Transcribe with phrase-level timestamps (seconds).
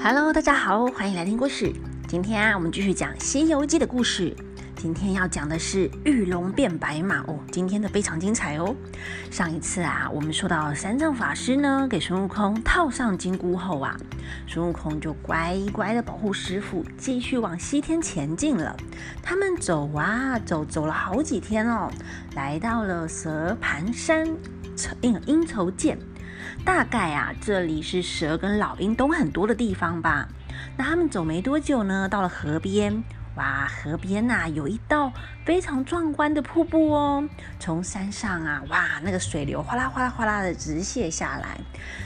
[0.00, 1.72] Hello，大家好，欢迎来听故事。
[2.06, 4.32] 今天啊，我们继续讲《西游记》的故事。
[4.76, 8.72] 今天要讲的是玉龙变白马哦，今天的非常精彩哦。
[9.28, 13.96] 上一次啊，我们说到三藏法师呢，给孙悟空套上金箍后啊，
[14.46, 18.76] 孙悟空就乖乖的保护师傅，继续往西天前进了。
[19.20, 21.90] 他们走啊走，走了好几天哦，
[22.36, 24.24] 来到了蛇盘山
[25.00, 25.98] 应应酬涧。
[26.64, 30.28] 大概啊，这里是蛇跟老鹰都很多的地方吧。
[30.76, 33.02] 那他们走没多久呢，到了河边。
[33.36, 35.12] 哇，河边呐有一道
[35.44, 37.28] 非常壮观的瀑布哦。
[37.60, 41.60] 从山上啊，哇，那个水流哗啦哗啦哗啦的直泻下来。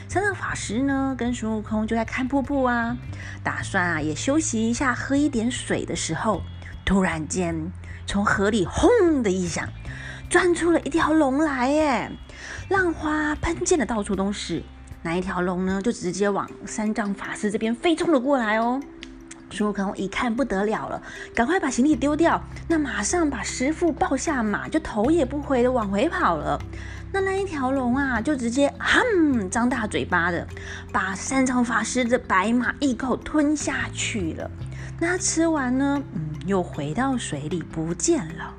[0.08, 2.96] 三藏法师呢，跟孙悟空就在看瀑布啊，
[3.42, 6.42] 打算啊也休息一下，喝一点水的时候，
[6.84, 7.72] 突然间
[8.06, 9.66] 从河里轰的一响，
[10.28, 12.10] 钻出了一条龙来耶！
[12.72, 14.62] 浪花喷溅的到处都是，
[15.02, 18.80] 那一条龙呢，就直接往三藏法师这边飞冲了过来哦。
[19.50, 21.02] 孙悟空一看不得了了，
[21.34, 26.58] 赶快把行李丢掉，那马上把师傅抱下马，就头也不回的往回跑了。
[27.12, 30.48] 那那一条龙啊，就直接哼张大嘴巴的，
[30.91, 34.50] 把三藏法师的白马一口吞下去了。
[34.98, 38.54] 那吃完呢，嗯，又回到水里不见了。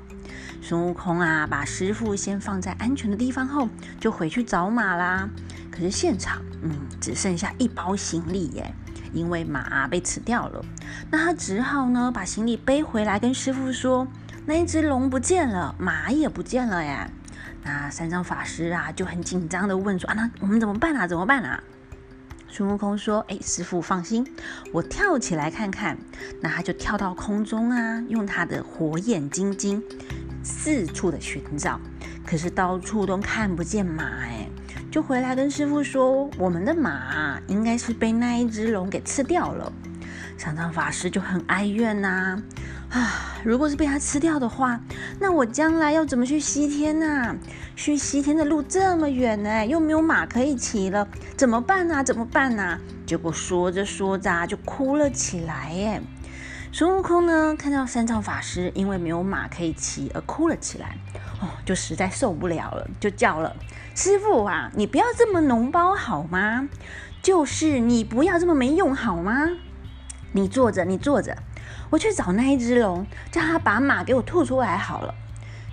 [0.66, 3.68] 孙悟空啊，把师傅先放在安全的地方后，
[4.00, 5.28] 就回去找马啦。
[5.70, 8.74] 可是现场，嗯，只剩下一包行李耶，
[9.12, 10.64] 因为马被吃掉了。
[11.10, 14.08] 那他只好呢，把行李背回来，跟师傅说
[14.46, 17.10] ：“那一只龙不见了，马也不见了耶。”
[17.62, 21.06] 那三藏法师啊，就很紧张的问说：“啊，那我们怎么办啊？
[21.06, 21.62] 怎么办啊？”
[22.48, 24.26] 孙悟空说：“哎，师傅放心，
[24.72, 25.98] 我跳起来看看。”
[26.40, 29.82] 那他就跳到空中啊，用他的火眼金睛。
[30.44, 31.80] 四处的寻找，
[32.24, 34.46] 可是到处都看不见马哎，
[34.90, 39.72] 就回来跟师傅说，我们的马应该是被那一只龙给吃掉了。
[40.36, 42.42] 三藏法师就很哀怨呐，
[42.90, 44.78] 啊，如果是被他吃掉的话，
[45.18, 47.34] 那我将来要怎么去西天呐？
[47.76, 52.04] 去西天的路这么远呢，又没有马可以骑了，怎么办呢？
[52.04, 52.78] 怎么办呢？
[53.06, 56.02] 结果说着说着就哭了起来耶。
[56.76, 60.98] 孙悟空呢，看到三藏法师因为没有马可以骑而哭了起来，
[61.40, 63.54] 哦，就实在受不了了，就叫了
[63.94, 66.68] 师傅啊，你不要这么脓包好吗？
[67.22, 69.50] 就是你不要这么没用好吗？
[70.32, 71.38] 你坐着，你坐着，
[71.90, 75.14] 我去找那一只龙，叫他把马给我吐出来好了。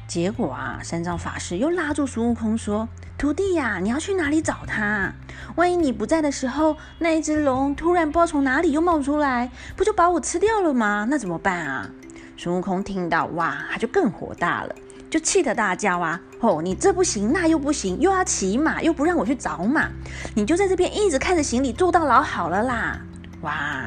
[0.05, 2.87] 结果啊，三藏法师又拉住孙悟空说。
[3.21, 5.13] 徒弟呀，你要去哪里找他？
[5.53, 11.05] 万一你不在的时候，那一只龙突然不知道从哪里又冒出来，不就把我吃掉了吗？
[11.07, 11.87] 那怎么办啊？
[12.35, 14.73] 孙悟空听到，哇，他就更火大了，
[15.07, 16.19] 就气得大叫啊！
[16.39, 19.87] 哦，你这不行，那又不行，又要骑马，又不让我去找马，
[20.33, 22.99] 你就在这边一直看着行李坐到老好了啦！
[23.41, 23.83] 哇，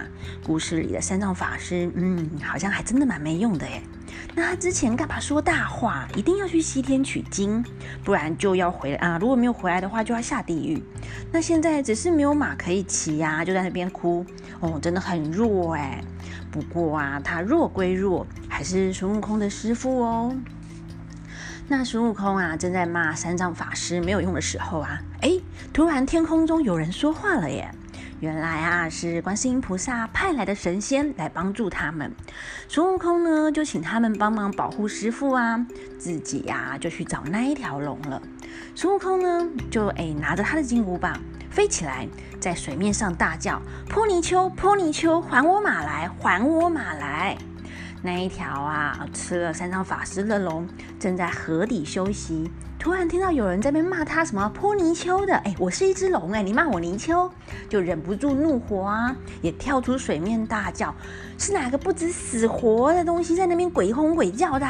[0.46, 3.82] 故事里的三藏法师，嗯，好像还真的蛮没用的耶。
[4.36, 6.08] 那他之前干嘛说大话？
[6.16, 7.64] 一定要去西天取经，
[8.02, 9.16] 不然就要回啊！
[9.20, 10.82] 如果没有回来的话，就要下地狱。
[11.30, 14.26] 那现在只是没有马可以骑呀，就在那边哭
[14.58, 16.02] 哦，真的很弱哎。
[16.50, 20.34] 不过啊，他弱归弱，还是孙悟空的师傅哦。
[21.68, 25.30] 那孙悟空啊，正在骂三藏法师没有用的时候啊，哎，
[25.72, 27.70] 突然天空中有人说话了耶！
[28.24, 32.10] 原来啊，是观世音菩萨派来的神仙来帮助他们。
[32.68, 35.62] 孙悟空呢，就请他们帮忙保护师傅啊，
[35.98, 38.22] 自己呀就去找那一条龙了。
[38.74, 41.20] 孙悟空呢，就哎拿着他的金箍棒
[41.50, 42.08] 飞起来，
[42.40, 47.36] 在水面上大叫：“泼泥鳅，泼泥鳅，还我马来，还我马来！”
[48.06, 50.68] 那一条啊，吃了三藏法师的龙，
[51.00, 52.50] 正在河底休息。
[52.78, 57.30] 突然听到有人在那边骂他什么泼泥鳅的，哎，我是一只龙哎，你骂我泥鳅，
[57.66, 60.94] 就忍不住怒火啊，也跳出水面大叫，
[61.38, 64.66] 是哪个不知死活的东西在那边鬼哄鬼叫的？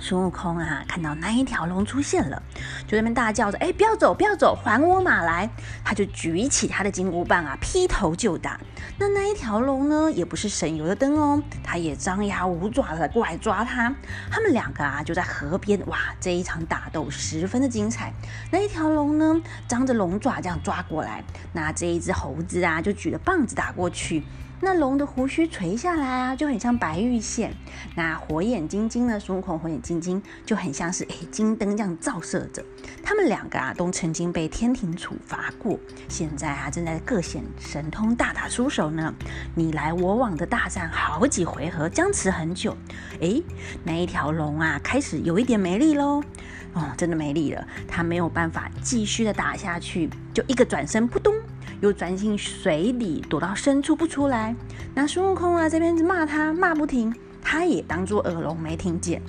[0.00, 2.42] 孙悟空啊，看到那一条龙出现了，
[2.86, 5.48] 就在那边大叫着：“哎，不要走，不要走，还我马来！”
[5.84, 8.58] 他就举起他的金箍棒啊，劈头就打。
[8.98, 13.94] 那那一条龙呢，也不是省油的灯哦，他也张牙舞爪的过来抓他。
[14.30, 18.12] 他们两个啊，就在河边，哇，这一场打斗十分的精彩。
[18.50, 21.22] 那一条龙呢，张着龙爪这样抓过来，
[21.52, 24.24] 那这一只猴子啊，就举着棒子打过去。
[24.62, 27.54] 那龙的胡须垂下来啊，就很像白玉线。
[27.96, 29.18] 那火眼金睛呢？
[29.18, 32.62] 孙悟空火眼金睛就很像是哎金灯这样照射着。
[33.02, 35.78] 他们两个啊，都曾经被天庭处罚过，
[36.08, 39.14] 现在啊正在各显神通，大打出手呢。
[39.54, 42.76] 你来我往的大战好几回合，僵持很久。
[43.20, 43.42] 哎，
[43.82, 46.22] 那一条龙啊，开始有一点没力喽。
[46.74, 51.29] 哦，真的没力了，他没有办法继续的打下去，就一个转身，扑通。
[51.80, 54.54] 又钻进水里，躲到深处不出来。
[54.94, 59.22] 那孙悟空啊，这边骂他骂不停，他也当作耳聋没听见。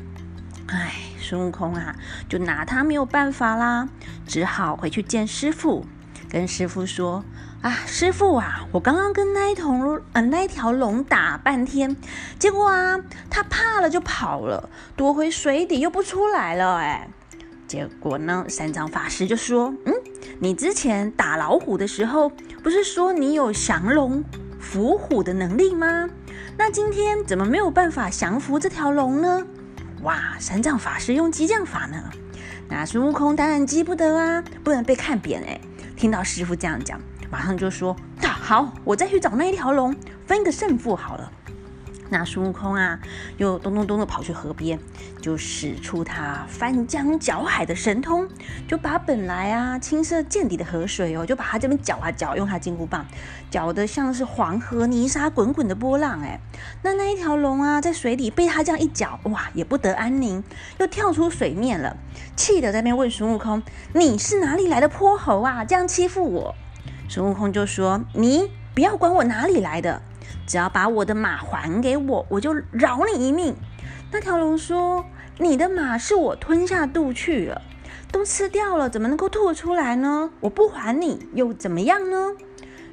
[0.68, 1.96] 哎，孙悟空啊，
[2.30, 3.90] 就拿他没有办法啦，
[4.26, 5.86] 只好回去见师傅，
[6.30, 7.24] 跟师傅说。
[7.62, 11.96] 啊，师傅啊，我刚刚跟那一头呃那一条龙打半天，
[12.40, 13.00] 结果啊，
[13.30, 16.78] 他怕了就跑了，躲回水底又不出来了。
[16.78, 17.08] 哎，
[17.68, 19.94] 结果呢，三藏法师就说：“嗯，
[20.40, 22.32] 你之前打老虎的时候，
[22.64, 24.24] 不是说你有降龙
[24.60, 26.10] 伏虎的能力吗？
[26.58, 29.46] 那今天怎么没有办法降服这条龙呢？”
[30.04, 32.04] 哇，三藏法师用激将法呢，
[32.68, 35.60] 那孙悟空当然急不得啊，不能被看扁哎。
[35.96, 37.00] 听到师傅这样讲。
[37.30, 39.96] 马上就说：“那好，我再去找那一条龙，
[40.26, 41.32] 分个胜负好了。”
[42.12, 43.00] 那孙悟空啊，
[43.38, 44.78] 又咚咚咚的跑去河边，
[45.22, 48.28] 就使出他翻江搅海的神通，
[48.68, 53.06] 就把本来啊青色见底的河水哦，就把它这边搅啊搅，用他金箍棒
[53.50, 56.20] 搅得像是黄河泥沙滚滚的波浪。
[56.20, 56.38] 哎，
[56.84, 60.44] 那那一条龙啊，在水里被他这样一搅，哇，也不得安宁，
[60.80, 61.96] 又跳出水面了，
[62.36, 63.64] 气得在那边问孙悟空
[63.96, 65.64] ：“你是哪里来的泼猴啊？
[65.64, 66.56] 这样欺负我？”
[67.08, 70.02] 孙悟空就说：“你不要管我哪里来的，
[70.46, 73.56] 只要把我的马还给我，我就饶你一命。”
[74.12, 75.06] 那条龙说
[75.40, 77.62] ：“你的马是我吞下肚去了，
[78.12, 80.30] 都吃掉了，怎么能够吐出来呢？
[80.42, 82.32] 我不还你又怎么样呢？”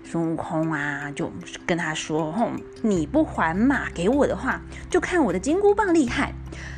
[0.05, 1.31] 孙悟空啊，就
[1.67, 6.32] 跟他说：“哼，你不还马给我的话，就看我的金箍棒厉害，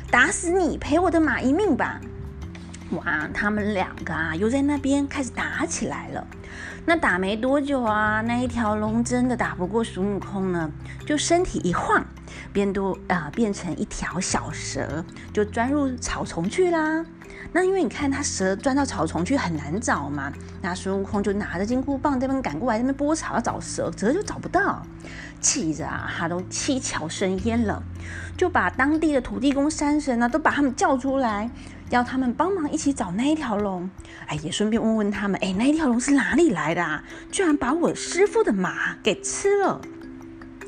[0.09, 2.01] 打死你赔我的马一命吧！”
[2.91, 6.27] 哇，他们两个啊，又在那边开始打起来了。
[6.85, 10.69] 那打没多久啊，那一条龙真的打不过孙悟空呢，
[11.05, 12.03] 就身体一晃，
[12.51, 17.05] 变多啊，变成一条小蛇，就钻入草丛去啦。
[17.53, 24.81] 那因为你看它蛇钻到草丛去很难找嘛，那孙悟空就拿着金箍棒这边赶过来，这边拨草要找蛇，蛇就找不到，
[25.39, 27.81] 气着啊，他都七窍生烟了，
[28.35, 31.49] 就把当地的土地公、山神呢，都把他们叫出来。
[31.91, 33.89] 要他们帮忙一起找那一条龙，
[34.25, 37.03] 哎，也顺便问问他们，哎，那一条龙是哪里来的啊？
[37.29, 39.81] 居然把我师傅的马给吃了。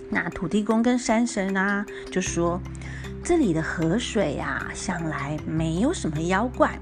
[0.09, 2.59] 那土地公跟山神啊，就说
[3.23, 6.77] 这里的河水啊，向来没有什么妖怪，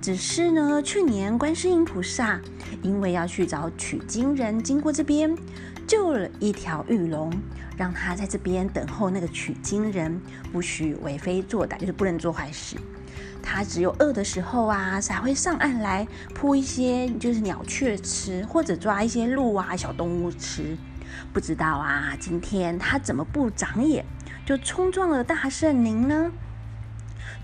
[0.00, 2.40] 只是呢，去年观世音菩萨
[2.82, 5.36] 因为要去找取经人，经过这边
[5.88, 7.32] 救了一条玉龙，
[7.76, 10.20] 让他在这边等候那个取经人，
[10.52, 12.76] 不许为非作歹，就是不能做坏事。
[13.42, 20.76] 它只有饿的时候啊，才会上岸来扑一些就是鸟雀吃，或者抓一些鹿啊小动物吃。
[21.32, 24.04] 不知道啊，今天它怎么不长眼，
[24.46, 26.30] 就冲撞了大圣您呢？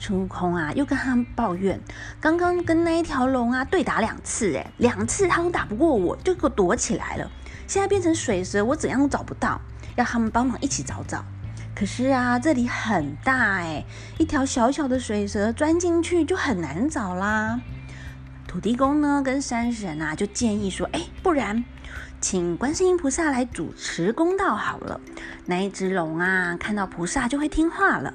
[0.00, 1.80] 孙悟空啊，又跟他们抱怨，
[2.20, 7.30] 刚刚跟那一条龙啊对打两次，哎，两次他都打不过我，就给我躲起来了。
[7.66, 9.60] 现在变成水蛇，我怎样都找不到，
[9.96, 11.24] 要他们帮忙一起找找。
[11.78, 13.84] 可是啊，这里很大哎，
[14.18, 17.60] 一条小小的水蛇钻进去就很难找啦。
[18.48, 21.64] 土地公呢跟山神啊就建议说，哎，不然
[22.20, 25.00] 请观世音菩萨来主持公道好了。
[25.46, 28.12] 那一只龙啊看到菩萨就会听话了。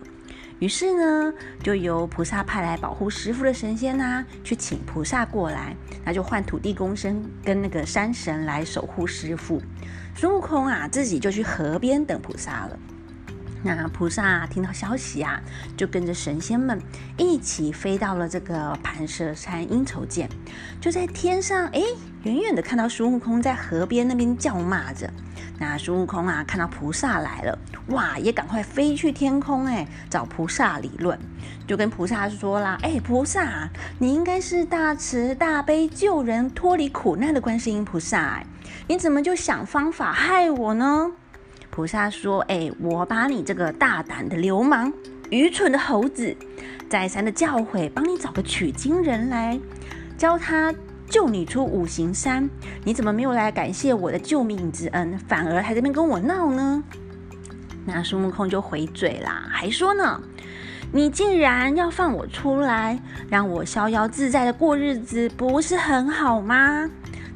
[0.60, 1.34] 于是呢，
[1.64, 5.74] 就由菩萨派来保护师傅的神仙呐，去请菩萨过来，
[6.04, 9.62] 那就换土地公生跟那个山神来守护师傅。
[10.18, 12.78] 孙悟空啊自己就去河边等菩萨了。
[13.66, 15.42] 那菩萨听到消息啊，
[15.78, 16.82] 就跟着神仙们
[17.18, 20.28] 一起飞到了这个盘蛇山阴愁涧，
[20.82, 21.82] 就在天上，哎，
[22.24, 25.10] 远远的看到孙悟空在河边那边叫骂着。
[25.60, 31.18] 那孙悟空啊，看到菩萨来了，哇，也赶快飞去天空，哎，找菩萨理论，
[31.66, 38.44] 就跟菩萨说啦，哎，菩萨，你应该是大慈大悲救人脱离苦难的观世音菩萨，
[38.88, 41.12] 你怎么就想方法害我呢？
[41.74, 44.94] 菩萨说：“哎，我把你这个大胆的流氓、
[45.32, 46.38] 愚蠢的猴子，
[46.88, 49.60] 再三的教诲，帮你找个取经人来，
[50.16, 50.72] 教他
[51.10, 52.48] 救你出五行山。
[52.84, 56.84] 你怎么没有来感谢我的救命之恩，反而还在那边跟我闹呢？”
[57.86, 60.22] 那孙悟空就回嘴啦，还说呢
[60.94, 63.00] ：“你竟然要放我出来，
[63.32, 66.88] 让我逍遥自在的过日子，不是很好吗？”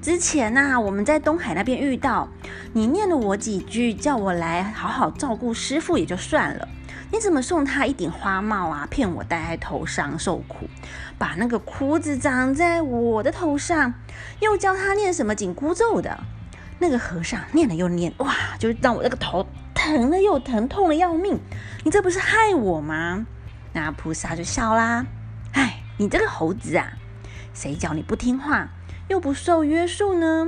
[0.08, 2.30] 之前呐，我们在东海那边遇到
[2.72, 6.66] 你，念了我几句，叫我来好好照顾师傅也就算了。
[7.12, 8.88] 你怎么送他一顶花帽啊？
[8.90, 10.70] 骗我戴在头上受苦，
[11.18, 13.96] 把那个箍子长在我的头上，
[14.40, 16.18] 又教他念什么紧箍咒的？
[16.80, 21.38] 那个和尚念了又念，哇，就让我那个头疼了又疼，痛的要命。
[21.84, 23.26] 你这不是害我吗？
[23.74, 25.06] 那菩萨就笑啦，
[25.52, 26.94] 哎，你这个猴子啊，
[27.54, 28.70] 谁叫你不听话？
[29.08, 30.48] 又不受约束呢？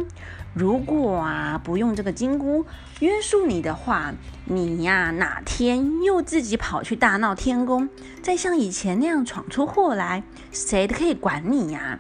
[0.54, 2.66] 如果啊不用这个金箍
[3.00, 4.14] 约束你的话，
[4.46, 7.88] 你呀哪天又自己跑去大闹天宫，
[8.22, 12.00] 再像以前那样闯出祸来，谁都可以管你呀？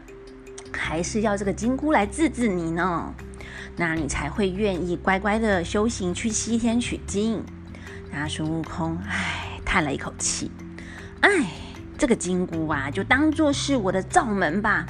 [0.72, 3.14] 还是要这个金箍来治治你呢？
[3.76, 7.44] 那你才会愿意乖乖的修行去西天取经。
[8.12, 10.52] 那孙悟空唉叹了一口气，
[11.22, 11.30] 唉，
[11.98, 14.86] 这个金箍啊，就当做是我的罩门吧。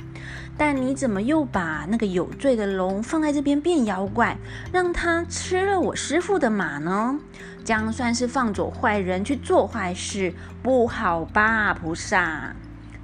[0.60, 4.36] 但你怎么又把那个有罪的龙放在这边变妖怪，
[4.74, 7.18] 让他吃了我师傅的马呢？
[7.64, 12.54] 这样算是放走坏人去做坏事，不好吧，菩萨？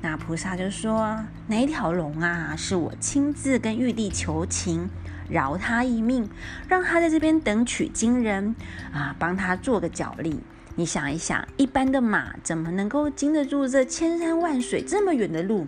[0.01, 4.89] 那菩萨就说：“哪条龙啊，是我亲自跟玉帝求情，
[5.29, 6.29] 饶他一命，
[6.67, 8.53] 让他在这边等取经人
[8.91, 10.41] 啊，帮他做个脚力。
[10.77, 15.65] 你想一想，一般的马怎么能够经得住这千山万水这么远的路？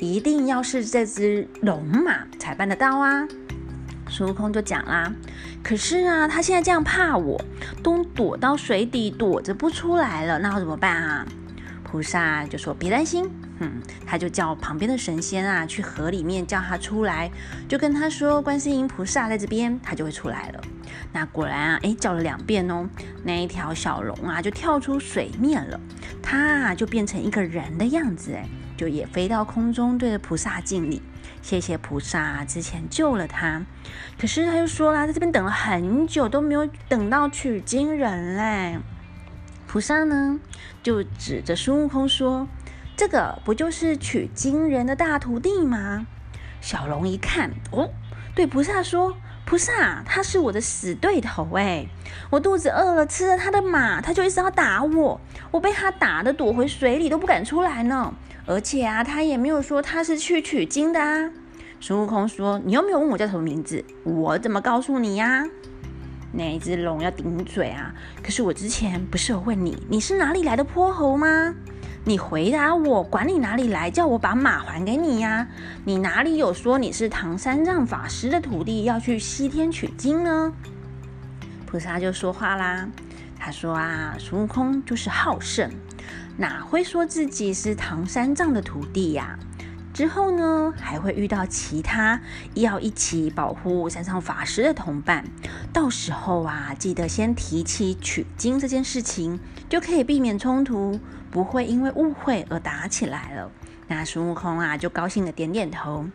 [0.00, 3.28] 一定要是这只龙马才办得到啊！”
[4.10, 5.12] 孙悟空就讲啦
[5.62, 7.40] ：“可是啊，他现在这样怕我，
[7.84, 11.24] 都躲到水底躲着不出来了，那我怎么办啊？”
[11.84, 17.30] 菩萨就说：“别担心。”嗯，他就叫旁边的神仙啊，去河里面叫他出来，
[17.68, 20.60] 就跟他说观世音菩萨在这边，他就会出来了。
[21.12, 22.88] 那果然啊，哎，叫了两遍哦，
[23.24, 25.80] 那一条小龙啊就跳出水面了，
[26.22, 31.02] 它啊就变成一个人的样子，哎，就也飞到空中，对着菩萨敬礼，
[31.42, 33.64] 谢谢菩萨之前救了他。
[34.18, 38.78] 可是他又说啦，在这边等了很久都没有等到取经人嘞。
[39.66, 40.40] 菩萨呢
[40.82, 42.46] 就指着孙悟空说。
[42.96, 46.04] 这个不就是取经人的大徒弟吗？
[46.60, 47.90] 小龙一看，哦，
[48.34, 49.16] 对菩萨说
[49.48, 51.86] ：“菩萨，他是我的死对头哎！
[52.28, 55.18] 我肚子饿了，吃了他的马，他就一直要打我，
[55.50, 58.12] 我被他打的躲回水里都不敢出来呢。
[58.44, 61.30] 而且啊，他也没有说他是去取经的啊。”
[61.80, 65.46] 孙悟空说：“你又没有问我叫什么名字，我怎么告诉你呀？”
[66.30, 67.94] 那一只龙要顶嘴啊！
[68.22, 71.54] 可是我之前不是有问你，你是哪里来的泼猴吗？
[72.04, 75.46] 你回答我，管你哪里来，叫我把马还给你呀？
[75.84, 80.52] 你哪里有说你是唐三藏法师的徒弟，要去西天取经呢？
[81.66, 82.88] 菩萨就说话啦，
[83.38, 85.70] 他说啊，孙悟空就是好胜，
[86.36, 89.38] 哪会说自己是唐三藏的徒弟呀？
[89.98, 92.20] 之后呢，还会遇到其他
[92.54, 95.24] 要一起保护山上法师的同伴，
[95.72, 101.00] 到时候啊，记得先提起取经这件事情，就可以避免冲突。
[101.32, 103.50] 不会因为误会而打起来了。
[103.88, 106.06] 那孙悟空啊，就高兴的点点头。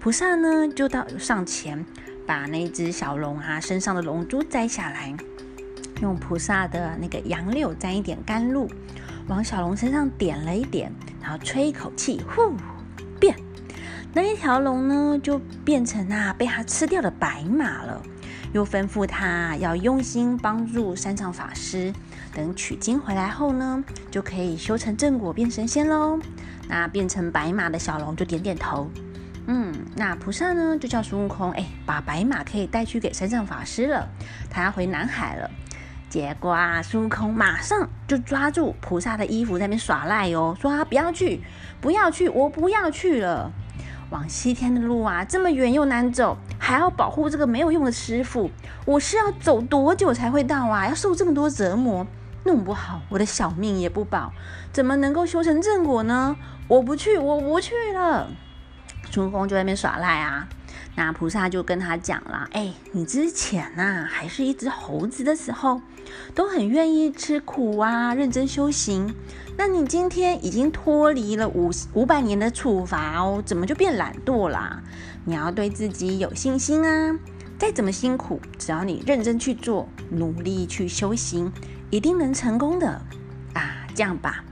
[0.00, 1.84] 菩萨呢，就到上前
[2.26, 5.14] 把那只小龙啊身上的龙珠摘下来，
[6.00, 8.66] 用菩萨的那个杨柳沾一点甘露，
[9.28, 10.90] 往小龙身上点了一点，
[11.20, 12.54] 然后吹一口气，呼，
[13.18, 13.36] 变，
[14.12, 18.02] 那一条龙呢，就变成那被他吃掉的白马了。
[18.52, 21.92] 又吩咐他要用心帮助三藏法师，
[22.32, 26.18] 等取经回来后呢，就可以修成正果变神仙喽。
[26.68, 28.90] 那变成白马的小龙就点点头，
[29.46, 34.08] 嗯，那菩萨呢就叫孙悟空，哎，把白马可以带去给三藏法师了，
[34.48, 35.50] 他要回南海了。
[36.08, 41.42] 结果啊，孙悟空马上就抓住菩萨的衣服在那边耍赖哦，说他不要去，
[41.80, 43.50] 不要去，我不要去了。
[44.10, 48.50] 往西天的路啊，这么远又难走，还要保护这个没有用的师傅，
[48.84, 50.86] 我是要走多久才会到啊？
[50.86, 52.06] 要受这么多折磨，
[52.44, 54.32] 弄不好我的小命也不保，
[54.72, 56.36] 怎么能够修成正果呢？
[56.68, 58.28] 我不去，我不去了。
[59.10, 60.48] 孙悟空就在那边耍赖啊，
[60.96, 65.80] 那菩萨就跟他讲了：哎，你之前呐，还是一只猴子的时候，
[66.34, 69.14] 都很愿意吃苦啊，认真修行。
[69.58, 74.82] 那你今天已经脱离了五五百年的处罚哦，怎么就变懒惰啦？
[75.24, 77.18] 你要对自己有信心啊！
[77.58, 81.52] 再怎么辛苦，只要你认真去做，努力去修行，
[81.90, 82.88] 一定能成功的
[83.54, 83.86] 啊！
[83.94, 84.44] 这样吧，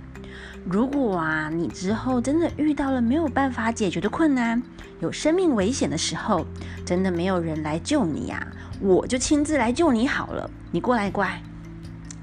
[0.65, 4.63] 如果啊你之后真的遇到了没有办法解决的困难，
[5.01, 6.47] 有生命危险的时候，
[6.87, 8.47] 真的没有人来救你呀，
[8.81, 10.51] 我就亲自来救你好了。
[10.71, 11.43] 你过来，乖，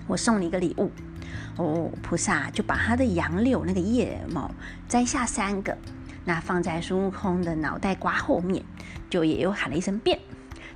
[0.08, 0.92] 我送你一个礼物。
[1.58, 4.50] 哦，菩萨就把他的杨柳那个叶毛
[4.88, 5.78] 摘下三个，
[6.26, 8.64] 那放在孙悟空的脑袋瓜后面，
[9.10, 10.18] 就也又喊了一声变，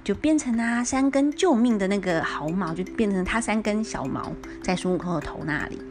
[0.03, 4.31] 就变成啊三根救命的那个毫毛，就变成他三根小毛
[4.61, 5.81] 在孙悟空的头那里，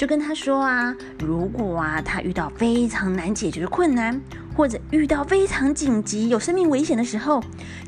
[0.00, 4.18] 就跟他说啊，如果啊他遇到非常难解决的困难，
[4.56, 7.44] 或者遇到非常紧急有生命危险的时候，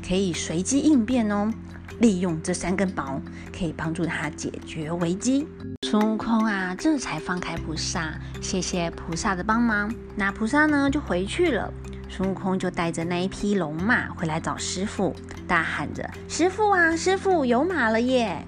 [0.07, 1.51] 可以随机应变哦。
[1.97, 3.19] 利用这三根毛，
[3.51, 5.47] 可以帮助他解决危机。
[5.87, 9.91] 孙悟空啊，这才放开菩萨，谢谢菩萨的帮忙。
[10.15, 11.73] 那菩萨呢，就回去了。
[12.09, 15.15] 孙悟空就带着那一匹龙马回来找师傅，
[15.47, 18.45] 大喊着：“师傅啊，师傅有马了耶！”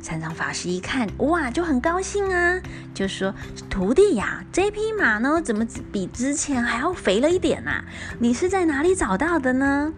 [0.00, 2.60] 三藏法师一看，哇，就很高兴啊，
[2.94, 3.34] 就说
[3.68, 7.82] ：“徒弟呀，这匹马呢，怎么比之前还要肥了一点呐？
[8.18, 9.92] 你是在哪里找到的呢？”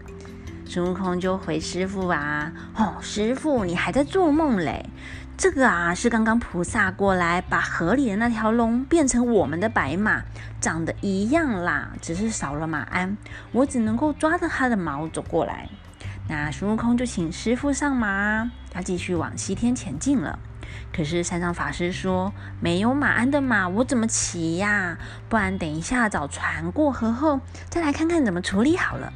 [0.65, 4.89] 孙悟空就回师傅啊：“哦，师傅，你还在做梦嘞？
[5.37, 10.23] 这个啊，是刚刚菩萨过来把河里的那条龙变成我们的白马，
[10.61, 13.17] 长得一样啦，只是少了马鞍，
[13.53, 15.69] 我只能够抓着它的毛走过来。”
[16.31, 20.39] 那孙悟空就请师傅上马，要继续往西天前进了。
[20.93, 22.33] 可是三藏法师说
[22.63, 24.97] ：“没有马鞍的马，我怎么骑呀？
[25.29, 29.13] 不然等一下找船过河后，再来看看怎么处理好了。”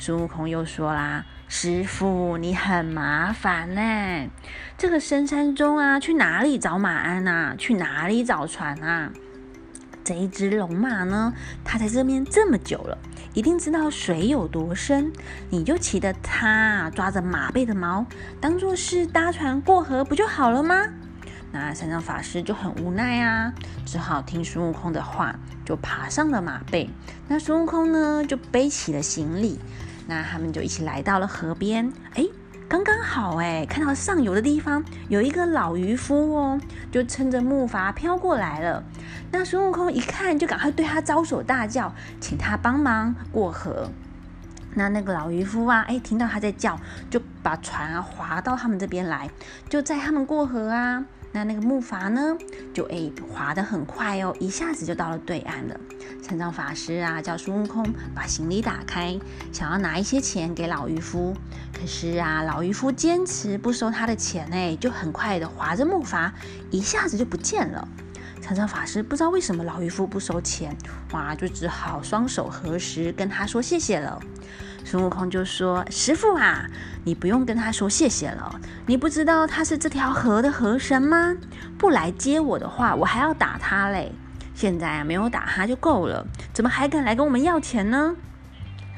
[0.00, 4.28] 孙悟空又说啦：“师傅，你很麻烦呢。
[4.76, 7.54] 这个深山中啊，去哪里找马鞍啊？
[7.56, 9.12] 去哪里找船啊？
[10.04, 11.32] 这一只龙马呢，
[11.64, 12.98] 它在这边这么久了。”
[13.34, 15.10] 一定知道水有多深，
[15.48, 18.04] 你就骑着它，抓着马背的毛，
[18.38, 20.76] 当做是搭船过河，不就好了吗？
[21.50, 23.54] 那三藏法师就很无奈啊，
[23.86, 26.90] 只好听孙悟空的话，就爬上了马背。
[27.26, 29.58] 那孙悟空呢，就背起了行李，
[30.06, 31.90] 那他们就一起来到了河边。
[32.14, 32.26] 哎。
[32.72, 36.58] 刚刚好哎，看到上游的地方有一个老渔夫哦，
[36.90, 38.82] 就撑着木筏飘过来了。
[39.30, 43.90] 那孙悟空一看，就赶快对他招手大叫，请他帮忙过河。
[44.74, 46.78] 那那个老渔夫啊，哎，听到他在叫，
[47.10, 49.30] 就把船啊划到他们这边来，
[49.68, 51.04] 就载他们过河啊。
[51.34, 52.36] 那那个木筏呢，
[52.74, 55.80] 就哎划得很快哦，一下子就到了对岸了。
[56.20, 59.18] 三藏法师啊，叫孙悟空把行李打开，
[59.50, 61.34] 想要拿一些钱给老渔夫。
[61.72, 66.30] 可是啊，老渔夫坚持不收他的钱，哎，就很快的划着木筏，
[66.70, 67.88] 一下子就不见了。
[68.52, 70.76] 三藏法师不知道为什么老渔夫不收钱，
[71.12, 74.20] 哇，就只好双手合十跟他说谢谢了。
[74.84, 76.66] 孙悟空就说：“师傅啊，
[77.02, 78.60] 你不用跟他说谢谢了。
[78.84, 81.34] 你不知道他是这条河的河神吗？
[81.78, 84.12] 不来接我的话，我还要打他嘞。
[84.54, 88.16] 现在啊，没有打他就够了，怎么还敢来跟我们要钱呢？”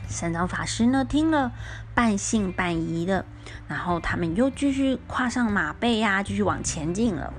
[0.08, 1.52] 三藏法师呢，听了
[1.94, 3.24] 半信半疑的，
[3.68, 7.32] 然后他们又继续跨上马背呀，继续往前进了。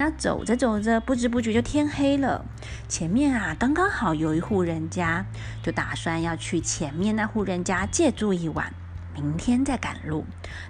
[0.00, 2.42] 那走着走着，不知不觉就天黑了。
[2.88, 5.26] 前面啊，刚刚好有一户人家，
[5.62, 8.72] 就打算要去前面那户人家借住一晚，
[9.14, 10.24] 明天再赶路。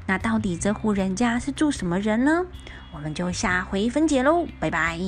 [0.04, 2.44] 那到底这户人家是住什么人呢？
[2.92, 4.98] 我们就下回分解喽，拜拜。